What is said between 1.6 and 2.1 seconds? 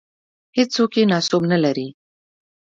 لري.